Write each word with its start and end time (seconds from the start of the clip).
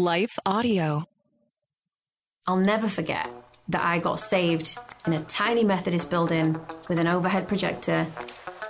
Life 0.00 0.38
Audio. 0.46 1.04
I'll 2.46 2.56
never 2.56 2.88
forget 2.88 3.28
that 3.68 3.84
I 3.84 3.98
got 3.98 4.18
saved 4.18 4.78
in 5.06 5.12
a 5.12 5.20
tiny 5.24 5.62
Methodist 5.62 6.08
building 6.08 6.58
with 6.88 6.98
an 6.98 7.06
overhead 7.06 7.46
projector 7.46 8.06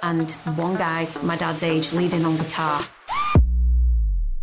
and 0.02 0.28
one 0.56 0.76
guy, 0.76 1.06
my 1.22 1.36
dad's 1.36 1.62
age, 1.62 1.92
leading 1.92 2.24
on 2.24 2.36
guitar. 2.36 2.82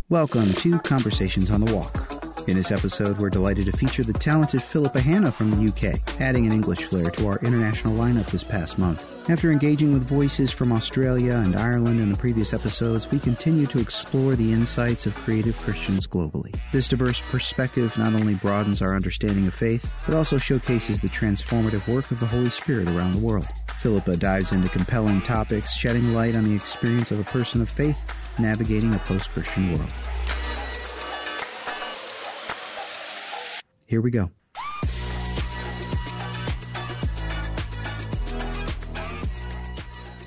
Welcome 0.07 0.53
to 0.53 0.79
Conversations 0.79 1.51
on 1.51 1.59
the 1.59 1.75
Walk. 1.75 2.47
In 2.47 2.55
this 2.55 2.71
episode, 2.71 3.17
we're 3.17 3.31
delighted 3.31 3.65
to 3.65 3.73
feature 3.73 4.05
the 4.05 4.13
talented 4.13 4.63
Philippa 4.63 5.01
Hanna 5.01 5.33
from 5.33 5.51
the 5.51 5.69
UK, 5.69 6.21
adding 6.21 6.45
an 6.45 6.53
English 6.53 6.83
flair 6.83 7.11
to 7.11 7.27
our 7.27 7.39
international 7.39 7.97
lineup 7.97 8.27
this 8.27 8.43
past 8.43 8.79
month. 8.79 9.16
After 9.29 9.51
engaging 9.51 9.91
with 9.91 10.07
voices 10.07 10.51
from 10.51 10.71
Australia 10.71 11.33
and 11.33 11.57
Ireland 11.57 11.99
in 11.99 12.09
the 12.09 12.17
previous 12.17 12.53
episodes, 12.53 13.11
we 13.11 13.19
continue 13.19 13.65
to 13.67 13.79
explore 13.79 14.37
the 14.37 14.53
insights 14.53 15.05
of 15.05 15.15
creative 15.15 15.57
Christians 15.57 16.07
globally. 16.07 16.57
This 16.71 16.87
diverse 16.87 17.21
perspective 17.29 17.97
not 17.97 18.13
only 18.13 18.35
broadens 18.35 18.81
our 18.81 18.95
understanding 18.95 19.45
of 19.45 19.53
faith, 19.53 20.01
but 20.05 20.15
also 20.15 20.37
showcases 20.37 21.01
the 21.01 21.09
transformative 21.09 21.85
work 21.93 22.09
of 22.09 22.21
the 22.21 22.25
Holy 22.25 22.49
Spirit 22.49 22.87
around 22.87 23.15
the 23.15 23.19
world. 23.19 23.49
Philippa 23.81 24.15
dives 24.15 24.53
into 24.53 24.69
compelling 24.69 25.21
topics, 25.23 25.75
shedding 25.75 26.13
light 26.13 26.33
on 26.33 26.45
the 26.45 26.55
experience 26.55 27.11
of 27.11 27.19
a 27.19 27.25
person 27.25 27.61
of 27.61 27.67
faith 27.67 28.05
navigating 28.39 28.95
a 28.95 28.99
post 28.99 29.29
Christian 29.31 29.73
world. 29.73 29.91
Here 33.87 33.99
we 33.99 34.09
go. 34.09 34.31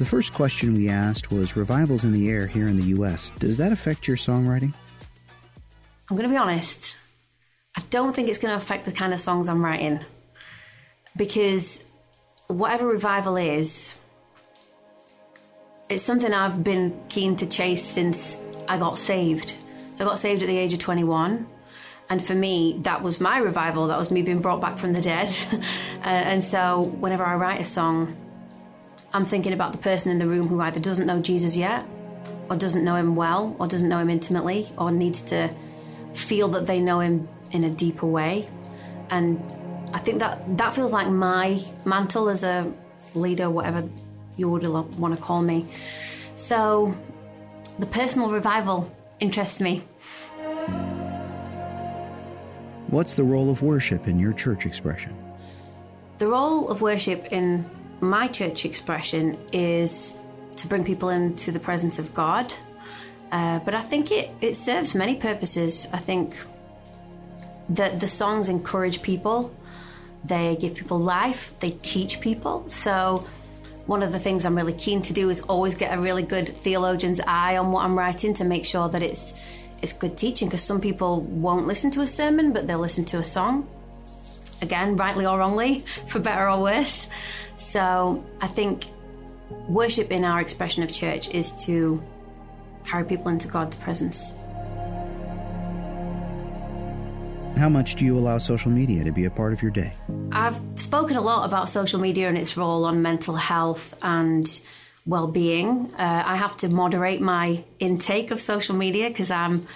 The 0.00 0.06
first 0.06 0.32
question 0.32 0.72
we 0.72 0.88
asked 0.88 1.30
was 1.30 1.56
revivals 1.56 2.04
in 2.04 2.12
the 2.12 2.30
air 2.30 2.46
here 2.46 2.66
in 2.66 2.80
the 2.80 2.86
US. 2.96 3.30
Does 3.38 3.58
that 3.58 3.70
affect 3.70 4.08
your 4.08 4.16
songwriting? 4.16 4.72
I'm 6.08 6.16
going 6.16 6.26
to 6.26 6.32
be 6.32 6.38
honest, 6.38 6.96
I 7.76 7.82
don't 7.90 8.16
think 8.16 8.28
it's 8.28 8.38
going 8.38 8.50
to 8.50 8.56
affect 8.56 8.86
the 8.86 8.92
kind 8.92 9.12
of 9.12 9.20
songs 9.20 9.46
I'm 9.46 9.62
writing 9.62 10.00
because 11.18 11.84
whatever 12.46 12.86
revival 12.86 13.36
is, 13.36 13.94
it's 15.90 16.02
something 16.02 16.32
I've 16.32 16.64
been 16.64 16.98
keen 17.10 17.36
to 17.36 17.46
chase 17.46 17.84
since 17.84 18.38
I 18.68 18.78
got 18.78 18.96
saved. 18.96 19.54
So 19.92 20.06
I 20.06 20.08
got 20.08 20.18
saved 20.18 20.40
at 20.40 20.46
the 20.46 20.56
age 20.56 20.72
of 20.72 20.78
21. 20.78 21.46
And 22.08 22.24
for 22.24 22.34
me, 22.34 22.80
that 22.84 23.02
was 23.02 23.20
my 23.20 23.36
revival. 23.36 23.88
That 23.88 23.98
was 23.98 24.10
me 24.10 24.22
being 24.22 24.40
brought 24.40 24.62
back 24.62 24.78
from 24.78 24.94
the 24.94 25.02
dead. 25.02 25.28
uh, 25.52 25.60
and 26.04 26.42
so 26.42 26.84
whenever 27.00 27.22
I 27.22 27.34
write 27.34 27.60
a 27.60 27.66
song, 27.66 28.16
I'm 29.12 29.24
thinking 29.24 29.52
about 29.52 29.72
the 29.72 29.78
person 29.78 30.12
in 30.12 30.18
the 30.18 30.26
room 30.26 30.46
who 30.48 30.60
either 30.60 30.78
doesn't 30.78 31.06
know 31.06 31.20
Jesus 31.20 31.56
yet, 31.56 31.84
or 32.48 32.56
doesn't 32.56 32.84
know 32.84 32.96
him 32.96 33.16
well, 33.16 33.56
or 33.58 33.66
doesn't 33.66 33.88
know 33.88 33.98
him 33.98 34.10
intimately, 34.10 34.68
or 34.78 34.90
needs 34.90 35.20
to 35.22 35.54
feel 36.14 36.48
that 36.48 36.66
they 36.66 36.80
know 36.80 37.00
him 37.00 37.28
in 37.50 37.64
a 37.64 37.70
deeper 37.70 38.06
way. 38.06 38.48
And 39.10 39.42
I 39.92 39.98
think 39.98 40.20
that 40.20 40.56
that 40.58 40.74
feels 40.74 40.92
like 40.92 41.08
my 41.08 41.60
mantle 41.84 42.28
as 42.28 42.44
a 42.44 42.72
leader, 43.14 43.50
whatever 43.50 43.88
you 44.36 44.48
would 44.48 44.68
want 44.68 45.16
to 45.16 45.20
call 45.20 45.42
me. 45.42 45.66
So 46.36 46.96
the 47.78 47.86
personal 47.86 48.30
revival 48.30 48.92
interests 49.18 49.60
me. 49.60 49.82
What's 52.86 53.14
the 53.14 53.24
role 53.24 53.50
of 53.50 53.62
worship 53.62 54.06
in 54.06 54.18
your 54.18 54.32
church 54.32 54.66
expression? 54.66 55.16
The 56.18 56.28
role 56.28 56.68
of 56.68 56.80
worship 56.80 57.26
in 57.32 57.64
my 58.00 58.28
church 58.28 58.64
expression 58.64 59.38
is 59.52 60.14
to 60.56 60.66
bring 60.66 60.84
people 60.84 61.08
into 61.08 61.52
the 61.52 61.60
presence 61.60 61.98
of 61.98 62.14
God. 62.14 62.52
Uh, 63.32 63.60
but 63.60 63.74
I 63.74 63.80
think 63.80 64.10
it, 64.10 64.30
it 64.40 64.56
serves 64.56 64.94
many 64.94 65.14
purposes. 65.16 65.86
I 65.92 65.98
think 65.98 66.34
that 67.70 68.00
the 68.00 68.08
songs 68.08 68.48
encourage 68.48 69.02
people, 69.02 69.54
they 70.24 70.56
give 70.56 70.74
people 70.74 70.98
life, 70.98 71.52
they 71.60 71.70
teach 71.70 72.20
people. 72.20 72.68
So, 72.68 73.26
one 73.86 74.02
of 74.02 74.12
the 74.12 74.20
things 74.20 74.44
I'm 74.44 74.54
really 74.54 74.74
keen 74.74 75.02
to 75.02 75.12
do 75.12 75.30
is 75.30 75.40
always 75.40 75.74
get 75.74 75.96
a 75.96 76.00
really 76.00 76.22
good 76.22 76.56
theologian's 76.62 77.20
eye 77.26 77.56
on 77.56 77.72
what 77.72 77.84
I'm 77.84 77.98
writing 77.98 78.34
to 78.34 78.44
make 78.44 78.64
sure 78.64 78.88
that 78.88 79.02
it's 79.02 79.34
it's 79.82 79.92
good 79.92 80.16
teaching 80.16 80.46
because 80.48 80.62
some 80.62 80.80
people 80.80 81.22
won't 81.22 81.66
listen 81.66 81.90
to 81.92 82.02
a 82.02 82.06
sermon 82.06 82.52
but 82.52 82.66
they'll 82.66 82.78
listen 82.78 83.04
to 83.06 83.18
a 83.18 83.24
song 83.24 83.66
again 84.62 84.94
rightly 84.96 85.26
or 85.26 85.38
wrongly 85.38 85.80
for 86.06 86.18
better 86.18 86.48
or 86.48 86.60
worse 86.60 87.08
so 87.72 88.24
I 88.40 88.48
think 88.48 88.86
worship 89.68 90.10
in 90.10 90.24
our 90.24 90.40
expression 90.40 90.82
of 90.82 90.92
church 90.92 91.28
is 91.30 91.52
to 91.66 92.02
carry 92.84 93.04
people 93.04 93.28
into 93.28 93.48
God's 93.48 93.76
presence. 93.76 94.32
How 97.56 97.68
much 97.68 97.96
do 97.96 98.04
you 98.04 98.18
allow 98.18 98.38
social 98.38 98.70
media 98.70 99.04
to 99.04 99.12
be 99.12 99.24
a 99.24 99.30
part 99.30 99.52
of 99.52 99.60
your 99.60 99.70
day? 99.70 99.92
I've 100.32 100.58
spoken 100.76 101.16
a 101.16 101.20
lot 101.20 101.44
about 101.44 101.68
social 101.68 102.00
media 102.00 102.28
and 102.28 102.38
its 102.38 102.56
role 102.56 102.84
on 102.84 103.02
mental 103.02 103.36
health 103.36 103.94
and 104.02 104.60
well-being. 105.04 105.92
Uh, 105.92 106.22
I 106.26 106.36
have 106.36 106.56
to 106.58 106.68
moderate 106.68 107.20
my 107.20 107.64
intake 107.78 108.30
of 108.30 108.40
social 108.40 108.74
media 108.74 109.08
because 109.08 109.30
I'm 109.30 109.66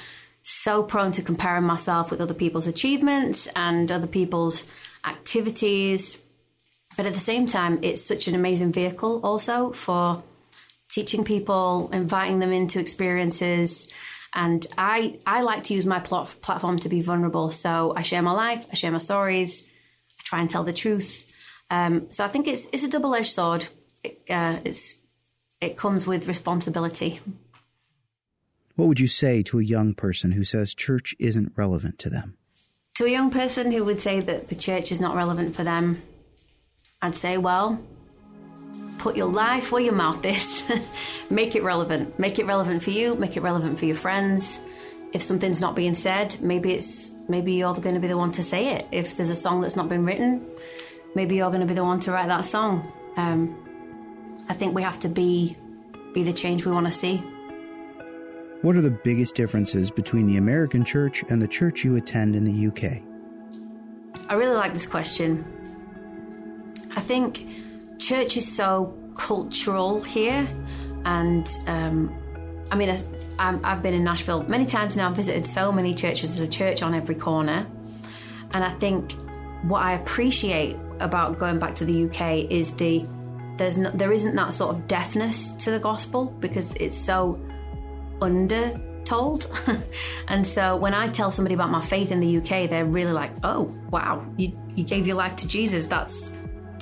so 0.42 0.82
prone 0.82 1.12
to 1.12 1.22
comparing 1.22 1.64
myself 1.64 2.10
with 2.10 2.20
other 2.20 2.34
people's 2.34 2.66
achievements 2.66 3.48
and 3.54 3.92
other 3.92 4.06
people's 4.06 4.66
activities. 5.04 6.18
But 6.96 7.06
at 7.06 7.14
the 7.14 7.20
same 7.20 7.46
time, 7.46 7.80
it's 7.82 8.02
such 8.02 8.28
an 8.28 8.34
amazing 8.34 8.72
vehicle 8.72 9.20
also 9.24 9.72
for 9.72 10.22
teaching 10.88 11.24
people, 11.24 11.90
inviting 11.92 12.38
them 12.38 12.52
into 12.52 12.78
experiences. 12.78 13.88
And 14.32 14.66
I, 14.78 15.18
I 15.26 15.42
like 15.42 15.64
to 15.64 15.74
use 15.74 15.86
my 15.86 16.00
pl- 16.00 16.28
platform 16.40 16.78
to 16.80 16.88
be 16.88 17.00
vulnerable. 17.00 17.50
So 17.50 17.92
I 17.96 18.02
share 18.02 18.22
my 18.22 18.32
life, 18.32 18.66
I 18.70 18.74
share 18.74 18.92
my 18.92 18.98
stories, 18.98 19.64
I 20.18 20.22
try 20.24 20.40
and 20.40 20.50
tell 20.50 20.64
the 20.64 20.72
truth. 20.72 21.32
Um, 21.70 22.10
so 22.10 22.24
I 22.24 22.28
think 22.28 22.46
it's 22.46 22.68
it's 22.72 22.84
a 22.84 22.88
double 22.88 23.14
edged 23.14 23.32
sword. 23.32 23.66
It, 24.02 24.20
uh, 24.28 24.58
it's 24.64 24.98
it 25.60 25.76
comes 25.76 26.06
with 26.06 26.28
responsibility. 26.28 27.20
What 28.76 28.88
would 28.88 29.00
you 29.00 29.06
say 29.06 29.42
to 29.44 29.58
a 29.58 29.62
young 29.62 29.94
person 29.94 30.32
who 30.32 30.44
says 30.44 30.74
church 30.74 31.14
isn't 31.18 31.52
relevant 31.56 31.98
to 32.00 32.10
them? 32.10 32.36
To 32.96 33.06
a 33.06 33.08
young 33.08 33.30
person 33.30 33.72
who 33.72 33.84
would 33.84 34.00
say 34.00 34.20
that 34.20 34.48
the 34.48 34.54
church 34.54 34.92
is 34.92 35.00
not 35.00 35.16
relevant 35.16 35.54
for 35.54 35.64
them, 35.64 36.02
I'd 37.02 37.16
say, 37.16 37.36
well, 37.36 37.78
put 38.98 39.16
your 39.16 39.30
life 39.30 39.70
where 39.70 39.82
your 39.82 39.92
mouth 39.92 40.24
is. 40.24 40.64
make 41.30 41.54
it 41.54 41.62
relevant. 41.62 42.18
Make 42.18 42.38
it 42.38 42.46
relevant 42.46 42.82
for 42.82 42.90
you. 42.90 43.14
Make 43.14 43.36
it 43.36 43.42
relevant 43.42 43.78
for 43.78 43.84
your 43.84 43.96
friends. 43.96 44.60
If 45.12 45.22
something's 45.22 45.60
not 45.60 45.76
being 45.76 45.94
said, 45.94 46.40
maybe 46.40 46.72
it's 46.72 47.12
maybe 47.28 47.52
you're 47.52 47.74
going 47.74 47.94
to 47.94 48.00
be 48.00 48.08
the 48.08 48.18
one 48.18 48.32
to 48.32 48.42
say 48.42 48.74
it. 48.74 48.86
If 48.90 49.16
there's 49.16 49.30
a 49.30 49.36
song 49.36 49.60
that's 49.60 49.76
not 49.76 49.88
been 49.88 50.04
written, 50.04 50.46
maybe 51.14 51.36
you're 51.36 51.50
going 51.50 51.60
to 51.60 51.66
be 51.66 51.74
the 51.74 51.84
one 51.84 52.00
to 52.00 52.12
write 52.12 52.28
that 52.28 52.44
song. 52.46 52.90
Um, 53.16 53.54
I 54.48 54.54
think 54.54 54.74
we 54.74 54.82
have 54.82 54.98
to 55.00 55.08
be 55.08 55.56
be 56.14 56.22
the 56.22 56.32
change 56.32 56.64
we 56.64 56.72
want 56.72 56.86
to 56.86 56.92
see. 56.92 57.22
What 58.62 58.76
are 58.76 58.80
the 58.80 58.90
biggest 58.90 59.34
differences 59.34 59.90
between 59.90 60.26
the 60.26 60.38
American 60.38 60.84
church 60.84 61.22
and 61.28 61.42
the 61.42 61.48
church 61.48 61.84
you 61.84 61.96
attend 61.96 62.34
in 62.34 62.44
the 62.44 62.66
UK? 62.68 63.02
I 64.30 64.34
really 64.34 64.54
like 64.54 64.72
this 64.72 64.86
question. 64.86 65.44
I 66.96 67.00
think 67.00 67.46
church 67.98 68.36
is 68.36 68.50
so 68.50 68.96
cultural 69.16 70.02
here, 70.02 70.48
and 71.04 71.48
um, 71.66 72.14
I 72.70 72.76
mean, 72.76 72.88
i 73.38 73.52
have 73.64 73.82
been 73.82 73.94
in 73.94 74.04
Nashville 74.04 74.42
many 74.44 74.66
times 74.66 74.96
now. 74.96 75.10
I've 75.10 75.16
visited 75.16 75.46
so 75.46 75.72
many 75.72 75.94
churches. 75.94 76.36
There's 76.36 76.48
a 76.48 76.50
church 76.50 76.82
on 76.82 76.94
every 76.94 77.14
corner, 77.14 77.66
and 78.52 78.64
I 78.64 78.72
think 78.74 79.12
what 79.64 79.82
I 79.82 79.94
appreciate 79.94 80.76
about 81.00 81.38
going 81.38 81.58
back 81.58 81.74
to 81.76 81.84
the 81.84 82.04
UK 82.04 82.50
is 82.50 82.74
the 82.76 83.06
there's 83.56 83.78
no, 83.78 83.90
there 83.90 84.12
isn't 84.12 84.34
that 84.34 84.52
sort 84.52 84.74
of 84.74 84.86
deafness 84.86 85.54
to 85.56 85.70
the 85.70 85.78
gospel 85.78 86.26
because 86.40 86.72
it's 86.74 86.96
so 86.96 87.40
under 88.20 88.80
told. 89.04 89.46
and 90.28 90.46
so 90.46 90.76
when 90.76 90.94
I 90.94 91.08
tell 91.08 91.30
somebody 91.30 91.54
about 91.54 91.70
my 91.70 91.82
faith 91.82 92.10
in 92.10 92.20
the 92.20 92.38
UK, 92.38 92.68
they're 92.70 92.86
really 92.86 93.12
like, 93.12 93.32
"Oh, 93.42 93.68
wow, 93.90 94.24
you 94.36 94.56
you 94.74 94.84
gave 94.84 95.06
your 95.06 95.16
life 95.16 95.36
to 95.36 95.48
Jesus. 95.48 95.86
That's 95.86 96.32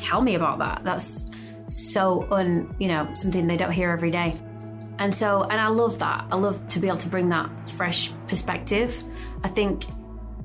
tell 0.02 0.20
me 0.20 0.34
about 0.34 0.58
that. 0.58 0.82
That's 0.84 1.25
so 1.69 2.26
un, 2.31 2.75
you 2.78 2.88
know, 2.88 3.08
something 3.12 3.46
they 3.46 3.56
don't 3.56 3.72
hear 3.72 3.90
every 3.90 4.10
day." 4.10 4.37
And 4.99 5.14
so, 5.14 5.43
and 5.43 5.60
I 5.60 5.69
love 5.69 5.99
that. 6.00 6.26
I 6.31 6.37
love 6.37 6.69
to 6.69 6.78
be 6.78 6.87
able 6.87 6.99
to 6.99 7.08
bring 7.08 7.28
that 7.31 7.50
fresh 7.70 8.12
perspective. 8.28 9.02
I 9.43 9.49
think 9.49 9.84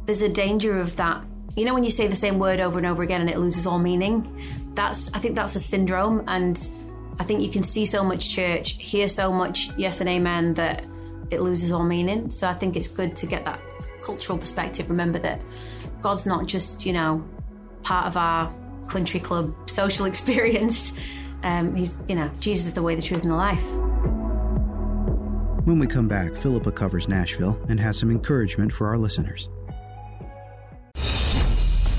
there's 0.06 0.21
a 0.21 0.30
danger 0.30 0.80
of 0.80 0.95
that. 0.95 1.24
You 1.56 1.65
know, 1.65 1.74
when 1.74 1.83
you 1.83 1.92
say 1.92 2.07
the 2.07 2.15
same 2.15 2.39
word 2.39 2.59
over 2.59 2.77
and 2.77 2.88
over 2.88 3.04
again 3.04 3.21
and 3.21 3.30
it 3.30 3.38
loses 3.38 3.68
all 3.68 3.77
meaning, 3.77 4.25
that's, 4.74 5.12
I 5.13 5.19
think 5.19 5.36
that's 5.36 5.56
a 5.56 5.60
syndrome. 5.60 6.24
And 6.27 6.57
I 7.19 7.24
think 7.24 7.42
you 7.42 7.50
can 7.50 7.62
see 7.62 7.86
so 7.86 8.03
much 8.03 8.30
church, 8.30 8.81
hear 8.81 9.10
so 9.10 9.31
much 9.31 9.69
yes 9.77 10.00
and 10.00 10.10
amen 10.10 10.53
that 10.56 10.86
it 11.30 11.42
loses 11.42 11.71
all 11.71 11.83
meaning. 11.83 12.31
So 12.31 12.48
I 12.48 12.53
think 12.53 12.75
it's 12.75 12.88
good 12.88 13.15
to 13.18 13.27
get 13.27 13.44
that 13.45 13.60
cultural 14.01 14.38
perspective. 14.38 14.89
Remember 14.89 15.19
that 15.19 15.42
God's 16.01 16.25
not 16.25 16.48
just, 16.48 16.86
you 16.86 16.94
know, 16.94 17.24
part 17.83 18.07
of 18.07 18.18
our 18.18 18.53
country 18.88 19.19
club 19.19 19.54
social 19.69 20.06
experience. 20.12 20.92
Um, 21.44 21.75
he's, 21.75 21.95
you 22.07 22.16
know, 22.16 22.30
Jesus 22.39 22.68
is 22.68 22.74
the 22.74 22.81
way, 22.81 22.95
the 22.95 23.01
truth, 23.01 23.22
and 23.22 23.31
the 23.31 23.36
life. 23.36 23.63
When 25.66 25.80
we 25.80 25.88
come 25.88 26.07
back, 26.07 26.36
Philippa 26.36 26.72
covers 26.72 27.07
Nashville 27.07 27.60
and 27.68 27.80
has 27.80 27.98
some 27.98 28.10
encouragement 28.10 28.72
for 28.72 28.88
our 28.88 28.98
listeners. 28.98 29.50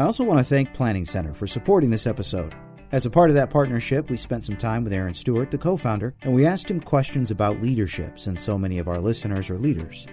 I 0.00 0.04
also 0.04 0.24
want 0.24 0.38
to 0.38 0.44
thank 0.44 0.72
Planning 0.72 1.04
Center 1.04 1.34
for 1.34 1.46
supporting 1.46 1.90
this 1.90 2.06
episode. 2.06 2.54
As 2.90 3.04
a 3.04 3.10
part 3.10 3.28
of 3.28 3.34
that 3.34 3.50
partnership, 3.50 4.08
we 4.08 4.16
spent 4.16 4.42
some 4.42 4.56
time 4.56 4.82
with 4.82 4.94
Aaron 4.94 5.12
Stewart, 5.12 5.50
the 5.50 5.58
co 5.58 5.76
founder, 5.76 6.14
and 6.22 6.32
we 6.32 6.46
asked 6.46 6.70
him 6.70 6.80
questions 6.80 7.30
about 7.30 7.60
leadership 7.60 8.18
since 8.18 8.42
so 8.42 8.56
many 8.56 8.78
of 8.78 8.88
our 8.88 8.98
listeners 8.98 9.50
are 9.50 9.58
leaders. 9.58 10.06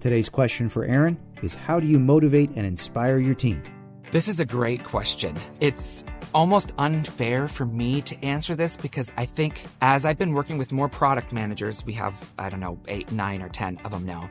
Today's 0.00 0.28
question 0.28 0.68
for 0.68 0.84
Aaron 0.84 1.16
is 1.44 1.54
How 1.54 1.78
do 1.78 1.86
you 1.86 2.00
motivate 2.00 2.50
and 2.56 2.66
inspire 2.66 3.18
your 3.18 3.36
team? 3.36 3.62
This 4.10 4.26
is 4.26 4.40
a 4.40 4.44
great 4.44 4.82
question. 4.82 5.36
It's 5.60 6.04
almost 6.34 6.72
unfair 6.78 7.46
for 7.46 7.66
me 7.66 8.02
to 8.02 8.24
answer 8.24 8.56
this 8.56 8.76
because 8.76 9.12
I 9.16 9.26
think 9.26 9.64
as 9.80 10.04
I've 10.04 10.18
been 10.18 10.32
working 10.32 10.58
with 10.58 10.72
more 10.72 10.88
product 10.88 11.32
managers, 11.32 11.86
we 11.86 11.92
have, 11.92 12.32
I 12.36 12.48
don't 12.48 12.58
know, 12.58 12.80
eight, 12.88 13.12
nine, 13.12 13.42
or 13.42 13.48
10 13.48 13.78
of 13.84 13.92
them 13.92 14.06
now. 14.06 14.28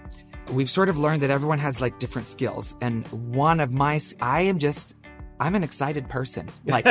We've 0.52 0.70
sort 0.70 0.90
of 0.90 0.98
learned 0.98 1.22
that 1.22 1.30
everyone 1.30 1.60
has 1.60 1.82
like 1.82 2.00
different 2.00 2.28
skills. 2.28 2.76
And 2.82 3.08
one 3.12 3.60
of 3.60 3.72
my, 3.72 4.00
I 4.22 4.42
am 4.42 4.60
just 4.60 4.96
I'm 5.44 5.56
an 5.56 5.64
excited 5.64 6.08
person. 6.08 6.50
Like 6.66 6.88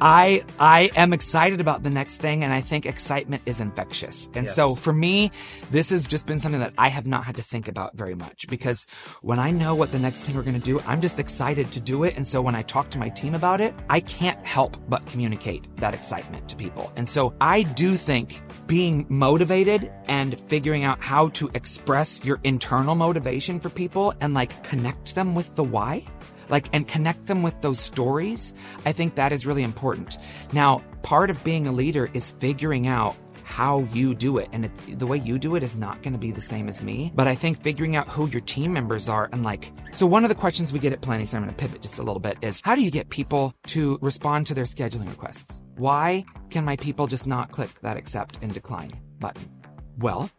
I 0.00 0.42
I 0.60 0.90
am 0.94 1.12
excited 1.12 1.60
about 1.60 1.82
the 1.82 1.90
next 1.90 2.18
thing 2.18 2.44
and 2.44 2.52
I 2.52 2.60
think 2.60 2.86
excitement 2.86 3.42
is 3.46 3.58
infectious. 3.58 4.28
And 4.34 4.46
yes. 4.46 4.54
so 4.54 4.74
for 4.74 4.92
me, 4.92 5.32
this 5.70 5.90
has 5.90 6.06
just 6.06 6.26
been 6.26 6.38
something 6.38 6.60
that 6.60 6.74
I 6.78 6.88
have 6.88 7.06
not 7.06 7.24
had 7.24 7.36
to 7.36 7.42
think 7.42 7.66
about 7.66 7.96
very 7.96 8.14
much 8.14 8.46
because 8.48 8.86
when 9.22 9.40
I 9.40 9.50
know 9.50 9.74
what 9.74 9.90
the 9.90 9.98
next 9.98 10.22
thing 10.22 10.36
we're 10.36 10.42
going 10.42 10.60
to 10.60 10.70
do, 10.72 10.78
I'm 10.86 11.00
just 11.00 11.18
excited 11.18 11.72
to 11.72 11.80
do 11.80 12.04
it. 12.04 12.16
And 12.16 12.26
so 12.26 12.40
when 12.42 12.54
I 12.54 12.62
talk 12.62 12.90
to 12.90 12.98
my 12.98 13.08
team 13.08 13.34
about 13.34 13.60
it, 13.60 13.74
I 13.88 14.00
can't 14.00 14.44
help 14.44 14.76
but 14.88 15.04
communicate 15.06 15.64
that 15.78 15.94
excitement 15.94 16.48
to 16.50 16.56
people. 16.56 16.92
And 16.96 17.08
so 17.08 17.34
I 17.40 17.62
do 17.62 17.96
think 17.96 18.42
being 18.66 19.06
motivated 19.08 19.90
and 20.06 20.38
figuring 20.48 20.84
out 20.84 21.00
how 21.00 21.28
to 21.30 21.50
express 21.54 22.22
your 22.24 22.38
internal 22.44 22.94
motivation 22.94 23.58
for 23.58 23.70
people 23.70 24.14
and 24.20 24.34
like 24.34 24.62
connect 24.62 25.14
them 25.14 25.34
with 25.34 25.54
the 25.56 25.64
why 25.64 26.04
like 26.48 26.68
and 26.72 26.86
connect 26.88 27.26
them 27.26 27.42
with 27.42 27.60
those 27.60 27.80
stories 27.80 28.54
i 28.86 28.92
think 28.92 29.14
that 29.14 29.32
is 29.32 29.46
really 29.46 29.62
important. 29.62 30.18
Now 30.52 30.82
part 31.02 31.30
of 31.30 31.42
being 31.44 31.66
a 31.66 31.72
leader 31.72 32.10
is 32.12 32.30
figuring 32.30 32.86
out 32.86 33.16
how 33.44 33.80
you 33.92 34.14
do 34.14 34.38
it 34.38 34.48
and 34.52 34.64
the 34.98 35.06
way 35.06 35.18
you 35.18 35.38
do 35.38 35.56
it 35.56 35.62
is 35.62 35.76
not 35.76 36.02
going 36.02 36.12
to 36.12 36.18
be 36.18 36.30
the 36.30 36.40
same 36.40 36.68
as 36.68 36.80
me 36.82 37.12
but 37.14 37.26
i 37.26 37.34
think 37.34 37.62
figuring 37.62 37.96
out 37.96 38.08
who 38.08 38.26
your 38.28 38.40
team 38.42 38.72
members 38.72 39.08
are 39.08 39.28
and 39.32 39.42
like 39.42 39.72
so 39.90 40.06
one 40.06 40.24
of 40.24 40.28
the 40.28 40.34
questions 40.34 40.72
we 40.72 40.78
get 40.78 40.92
at 40.92 41.02
planning 41.02 41.26
so 41.26 41.36
i'm 41.36 41.42
going 41.42 41.54
to 41.54 41.60
pivot 41.60 41.82
just 41.82 41.98
a 41.98 42.02
little 42.02 42.20
bit 42.20 42.38
is 42.40 42.62
how 42.64 42.74
do 42.74 42.82
you 42.82 42.90
get 42.90 43.10
people 43.10 43.52
to 43.66 43.98
respond 44.00 44.46
to 44.46 44.54
their 44.54 44.64
scheduling 44.64 45.08
requests? 45.08 45.62
Why 45.76 46.24
can 46.50 46.64
my 46.64 46.76
people 46.76 47.06
just 47.06 47.26
not 47.26 47.50
click 47.50 47.70
that 47.80 47.96
accept 47.96 48.38
and 48.42 48.54
decline 48.54 48.92
button? 49.18 49.50
Well 49.98 50.30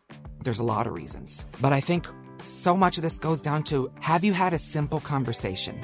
there's 0.44 0.60
a 0.60 0.64
lot 0.64 0.88
of 0.88 0.94
reasons 0.94 1.46
but 1.62 1.72
i 1.72 1.80
think 1.80 2.08
so 2.46 2.76
much 2.76 2.98
of 2.98 3.04
this 3.04 3.18
goes 3.18 3.42
down 3.42 3.64
to 3.64 3.92
have 4.00 4.24
you 4.24 4.34
had 4.34 4.54
a 4.54 4.58
simple 4.58 5.00
conversation 5.00 5.80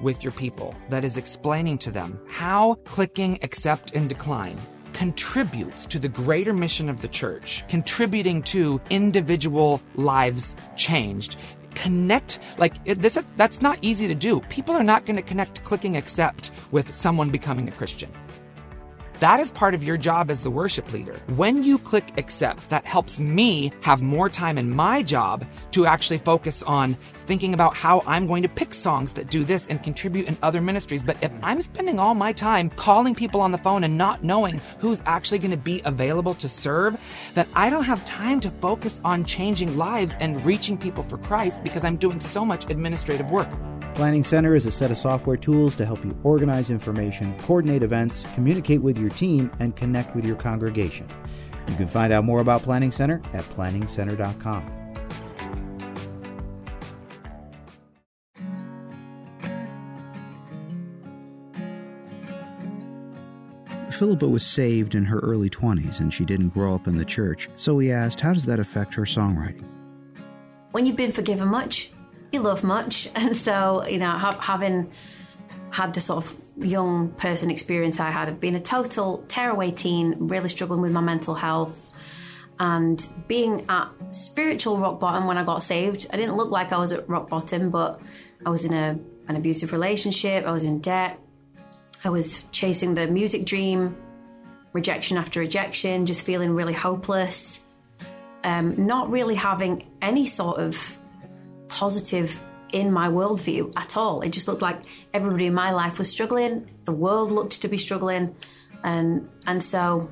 with 0.00 0.22
your 0.22 0.32
people 0.32 0.74
that 0.90 1.04
is 1.04 1.16
explaining 1.16 1.78
to 1.78 1.90
them 1.90 2.20
how 2.28 2.74
clicking 2.84 3.38
accept 3.42 3.92
and 3.92 4.08
decline 4.08 4.58
contributes 4.92 5.86
to 5.86 5.98
the 5.98 6.08
greater 6.08 6.52
mission 6.52 6.88
of 6.88 7.02
the 7.02 7.08
church, 7.08 7.64
contributing 7.68 8.42
to 8.42 8.80
individual 8.90 9.80
lives 9.96 10.56
changed. 10.76 11.36
Connect, 11.74 12.38
like 12.58 12.82
this, 12.84 13.18
that's 13.36 13.60
not 13.60 13.78
easy 13.82 14.06
to 14.06 14.14
do. 14.14 14.40
People 14.42 14.74
are 14.74 14.84
not 14.84 15.04
going 15.04 15.16
to 15.16 15.22
connect 15.22 15.64
clicking 15.64 15.96
accept 15.96 16.52
with 16.70 16.94
someone 16.94 17.30
becoming 17.30 17.68
a 17.68 17.72
Christian. 17.72 18.12
That 19.20 19.38
is 19.38 19.50
part 19.50 19.74
of 19.74 19.84
your 19.84 19.96
job 19.96 20.30
as 20.30 20.42
the 20.42 20.50
worship 20.50 20.92
leader. 20.92 21.20
When 21.36 21.62
you 21.62 21.78
click 21.78 22.12
accept, 22.18 22.68
that 22.68 22.84
helps 22.84 23.20
me 23.20 23.72
have 23.80 24.02
more 24.02 24.28
time 24.28 24.58
in 24.58 24.68
my 24.68 25.02
job 25.02 25.46
to 25.70 25.86
actually 25.86 26.18
focus 26.18 26.62
on 26.64 26.94
thinking 26.94 27.54
about 27.54 27.74
how 27.74 28.02
I'm 28.06 28.26
going 28.26 28.42
to 28.42 28.48
pick 28.48 28.74
songs 28.74 29.12
that 29.14 29.30
do 29.30 29.44
this 29.44 29.68
and 29.68 29.82
contribute 29.82 30.26
in 30.26 30.36
other 30.42 30.60
ministries. 30.60 31.02
But 31.02 31.16
if 31.22 31.32
I'm 31.42 31.62
spending 31.62 31.98
all 31.98 32.14
my 32.14 32.32
time 32.32 32.70
calling 32.70 33.14
people 33.14 33.40
on 33.40 33.52
the 33.52 33.58
phone 33.58 33.84
and 33.84 33.96
not 33.96 34.24
knowing 34.24 34.60
who's 34.78 35.02
actually 35.06 35.38
going 35.38 35.52
to 35.52 35.56
be 35.56 35.80
available 35.84 36.34
to 36.34 36.48
serve, 36.48 36.96
then 37.34 37.46
I 37.54 37.70
don't 37.70 37.84
have 37.84 38.04
time 38.04 38.40
to 38.40 38.50
focus 38.50 39.00
on 39.04 39.24
changing 39.24 39.76
lives 39.76 40.16
and 40.18 40.44
reaching 40.44 40.76
people 40.76 41.04
for 41.04 41.18
Christ 41.18 41.62
because 41.62 41.84
I'm 41.84 41.96
doing 41.96 42.18
so 42.18 42.44
much 42.44 42.68
administrative 42.68 43.30
work. 43.30 43.48
Planning 43.94 44.24
Center 44.24 44.56
is 44.56 44.66
a 44.66 44.72
set 44.72 44.90
of 44.90 44.98
software 44.98 45.36
tools 45.36 45.76
to 45.76 45.86
help 45.86 46.04
you 46.04 46.18
organize 46.24 46.68
information, 46.68 47.32
coordinate 47.38 47.84
events, 47.84 48.24
communicate 48.34 48.82
with 48.82 48.98
your 48.98 49.10
team, 49.10 49.52
and 49.60 49.76
connect 49.76 50.16
with 50.16 50.24
your 50.24 50.34
congregation. 50.34 51.08
You 51.68 51.76
can 51.76 51.86
find 51.86 52.12
out 52.12 52.24
more 52.24 52.40
about 52.40 52.62
Planning 52.62 52.90
Center 52.90 53.22
at 53.32 53.44
planningcenter.com. 53.44 54.80
Philippa 63.92 64.26
was 64.26 64.44
saved 64.44 64.96
in 64.96 65.04
her 65.04 65.20
early 65.20 65.48
20s 65.48 66.00
and 66.00 66.12
she 66.12 66.24
didn't 66.24 66.48
grow 66.48 66.74
up 66.74 66.88
in 66.88 66.96
the 66.96 67.04
church, 67.04 67.48
so 67.54 67.76
we 67.76 67.92
asked, 67.92 68.20
how 68.20 68.32
does 68.32 68.44
that 68.46 68.58
affect 68.58 68.92
her 68.94 69.02
songwriting? 69.02 69.64
When 70.72 70.84
you've 70.84 70.96
been 70.96 71.12
forgiven 71.12 71.46
much, 71.46 71.92
love 72.38 72.64
much. 72.64 73.08
And 73.16 73.36
so, 73.36 73.86
you 73.86 73.98
know, 73.98 74.10
having 74.10 74.90
had 75.70 75.94
the 75.94 76.00
sort 76.00 76.24
of 76.24 76.36
young 76.56 77.10
person 77.10 77.50
experience 77.50 77.98
I 77.98 78.10
had 78.10 78.28
of 78.28 78.40
being 78.40 78.54
a 78.54 78.60
total 78.60 79.24
tearaway 79.28 79.70
teen, 79.72 80.14
really 80.28 80.48
struggling 80.48 80.80
with 80.80 80.92
my 80.92 81.00
mental 81.00 81.34
health, 81.34 81.76
and 82.58 83.06
being 83.26 83.66
at 83.68 83.88
spiritual 84.10 84.78
rock 84.78 85.00
bottom 85.00 85.26
when 85.26 85.36
I 85.36 85.44
got 85.44 85.62
saved. 85.62 86.06
I 86.12 86.16
didn't 86.16 86.36
look 86.36 86.50
like 86.50 86.72
I 86.72 86.78
was 86.78 86.92
at 86.92 87.08
rock 87.08 87.28
bottom, 87.28 87.70
but 87.70 88.00
I 88.46 88.50
was 88.50 88.64
in 88.64 88.72
a, 88.72 88.98
an 89.28 89.36
abusive 89.36 89.72
relationship, 89.72 90.44
I 90.44 90.52
was 90.52 90.64
in 90.64 90.78
debt, 90.78 91.18
I 92.04 92.10
was 92.10 92.44
chasing 92.52 92.94
the 92.94 93.06
music 93.08 93.44
dream, 93.44 93.96
rejection 94.72 95.16
after 95.16 95.40
rejection, 95.40 96.06
just 96.06 96.22
feeling 96.22 96.54
really 96.54 96.74
hopeless, 96.74 97.64
um, 98.44 98.86
not 98.86 99.10
really 99.10 99.34
having 99.34 99.86
any 100.02 100.26
sort 100.26 100.58
of 100.60 100.98
positive 101.74 102.40
in 102.72 102.92
my 102.92 103.08
worldview 103.08 103.72
at 103.76 103.96
all. 103.96 104.20
It 104.20 104.30
just 104.30 104.46
looked 104.46 104.62
like 104.62 104.80
everybody 105.12 105.46
in 105.46 105.54
my 105.54 105.72
life 105.72 105.98
was 105.98 106.08
struggling. 106.08 106.70
The 106.84 106.92
world 106.92 107.32
looked 107.32 107.62
to 107.62 107.68
be 107.68 107.78
struggling, 107.78 108.34
and 108.84 109.28
and 109.44 109.62
so 109.62 110.08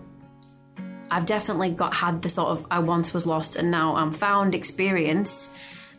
I've 1.10 1.24
definitely 1.24 1.70
got 1.70 1.94
had 1.94 2.22
the 2.22 2.28
sort 2.28 2.48
of 2.48 2.66
I 2.70 2.80
once 2.80 3.14
was 3.14 3.26
lost 3.26 3.56
and 3.56 3.70
now 3.70 3.94
I'm 3.94 4.10
found 4.10 4.54
experience, 4.54 5.48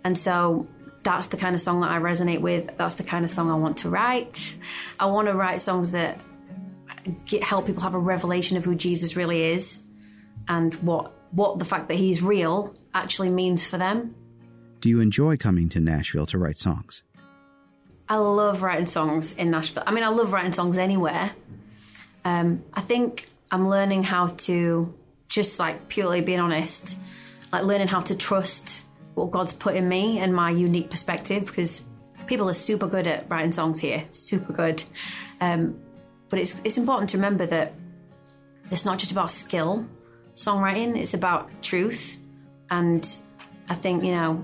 and 0.03 0.17
so 0.17 0.67
that's 1.03 1.27
the 1.27 1.38
kind 1.38 1.55
of 1.55 1.62
song 1.62 1.82
that 1.82 1.91
I 1.91 2.00
resonate 2.00 2.41
with. 2.41 2.77
That's 2.77 2.96
the 2.96 3.03
kind 3.03 3.24
of 3.24 3.32
song 3.32 3.50
I 3.50 3.55
want 3.55 3.77
to 3.77 3.89
write. 3.89 4.55
I 5.00 5.05
want 5.08 5.27
to 5.27 5.34
write 5.34 5.62
songs 5.62 5.91
that 5.91 6.20
get, 7.25 7.43
help 7.43 7.67
people 7.67 7.84
have 7.84 7.93
a 7.93 8.00
revelation 8.00 8.58
of 8.58 8.65
who 8.65 8.75
Jesus 8.75 9.15
really 9.15 9.43
is 9.43 9.82
and 10.48 10.74
what 10.75 11.13
what 11.32 11.58
the 11.60 11.65
fact 11.65 11.88
that 11.88 11.96
he's 11.96 12.22
real 12.22 12.75
actually 12.93 13.29
means 13.29 13.65
for 13.65 13.77
them 13.77 14.15
do 14.84 14.90
you 14.90 15.00
enjoy 15.00 15.38
coming 15.38 15.70
to 15.70 15.80
Nashville 15.80 16.25
to 16.25 16.38
write 16.38 16.58
songs? 16.58 17.04
I 18.10 18.18
love 18.18 18.62
writing 18.62 18.86
songs 18.86 19.32
in 19.32 19.50
Nashville. 19.50 19.84
I 19.88 19.92
mean, 19.92 20.04
I 20.04 20.10
love 20.10 20.34
writing 20.34 20.52
songs 20.52 20.78
anywhere. 20.78 21.32
Um, 22.25 22.66
I 22.74 22.82
think 22.82 23.28
I'm 23.50 23.70
learning 23.70 24.04
how 24.04 24.28
to 24.28 24.94
just 25.30 25.58
like 25.58 25.88
purely 25.88 26.20
being 26.20 26.42
honest, 26.42 26.98
like 27.54 27.63
learning 27.63 27.88
how 27.88 28.02
to 28.02 28.13
trust 28.13 28.82
what 29.13 29.32
God's 29.32 29.54
put 29.54 29.78
in 29.78 29.88
me 29.88 30.20
and 30.20 30.36
my 30.36 30.50
unique 30.50 30.90
perspective 30.90 31.46
because 31.46 31.86
people 32.28 32.50
are 32.50 32.54
super 32.54 32.88
good 32.88 33.08
at 33.08 33.30
writing 33.30 33.54
songs 33.54 33.80
here, 33.80 34.04
super 34.12 34.52
good. 34.52 34.84
Um, 35.40 35.80
but 36.28 36.40
it's 36.40 36.60
it's 36.66 36.78
important 36.78 37.10
to 37.12 37.18
remember 37.18 37.46
that 37.46 37.74
it's 38.70 38.84
not 38.84 39.00
just 39.00 39.13
about 39.13 39.32
skill, 39.32 39.88
songwriting. 40.36 40.98
It's 40.98 41.13
about 41.13 41.50
truth, 41.62 42.18
and 42.70 43.08
I 43.70 43.75
think 43.75 44.04
you 44.04 44.12
know, 44.12 44.44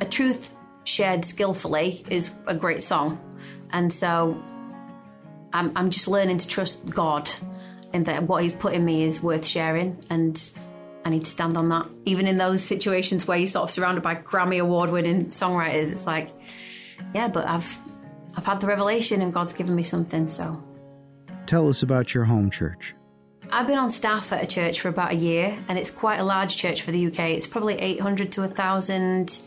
a 0.00 0.04
truth 0.04 0.54
shared 0.84 1.24
skillfully 1.24 2.04
is 2.08 2.32
a 2.46 2.54
great 2.54 2.82
song, 2.82 3.20
and 3.70 3.92
so 3.92 4.40
I'm 5.52 5.72
I'm 5.76 5.90
just 5.90 6.08
learning 6.08 6.38
to 6.38 6.48
trust 6.48 6.84
God, 6.86 7.30
and 7.92 8.06
that 8.06 8.24
what 8.24 8.42
He's 8.42 8.52
put 8.52 8.74
in 8.74 8.84
me 8.84 9.04
is 9.04 9.22
worth 9.22 9.46
sharing, 9.46 9.98
and 10.10 10.50
I 11.04 11.10
need 11.10 11.22
to 11.22 11.30
stand 11.30 11.56
on 11.56 11.68
that. 11.70 11.88
Even 12.04 12.26
in 12.26 12.38
those 12.38 12.62
situations 12.62 13.26
where 13.26 13.38
you're 13.38 13.48
sort 13.48 13.64
of 13.64 13.70
surrounded 13.70 14.02
by 14.02 14.14
Grammy 14.14 14.60
award 14.60 14.90
winning 14.90 15.26
songwriters, 15.26 15.90
it's 15.90 16.06
like, 16.06 16.30
yeah, 17.14 17.28
but 17.28 17.46
I've 17.46 17.78
I've 18.36 18.46
had 18.46 18.60
the 18.60 18.66
revelation 18.66 19.20
and 19.20 19.32
God's 19.32 19.52
given 19.52 19.74
me 19.74 19.82
something, 19.82 20.28
so. 20.28 20.62
Tell 21.46 21.68
us 21.68 21.82
about 21.82 22.14
your 22.14 22.24
home 22.24 22.50
church. 22.50 22.94
I've 23.50 23.66
been 23.66 23.78
on 23.78 23.90
staff 23.90 24.32
at 24.32 24.42
a 24.42 24.46
church 24.46 24.80
for 24.80 24.88
about 24.88 25.12
a 25.12 25.16
year, 25.16 25.58
and 25.68 25.78
it's 25.78 25.90
quite 25.90 26.18
a 26.18 26.24
large 26.24 26.56
church 26.56 26.82
for 26.82 26.92
the 26.92 27.08
UK. 27.08 27.18
It's 27.30 27.46
probably 27.46 27.74
800 27.74 28.32
to 28.32 28.40
1,000. 28.42 29.38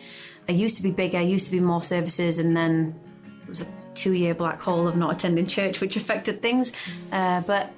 It 0.47 0.53
used 0.53 0.75
to 0.77 0.83
be 0.83 0.91
bigger, 0.91 1.17
I 1.17 1.21
used 1.21 1.45
to 1.45 1.51
be 1.51 1.59
more 1.59 1.81
services, 1.81 2.37
and 2.37 2.55
then 2.55 2.99
it 3.43 3.49
was 3.49 3.61
a 3.61 3.67
two 3.95 4.13
year 4.13 4.35
black 4.35 4.61
hole 4.61 4.87
of 4.87 4.95
not 4.95 5.13
attending 5.13 5.47
church, 5.47 5.81
which 5.81 5.95
affected 5.95 6.41
things. 6.41 6.71
Uh, 7.11 7.41
but 7.41 7.71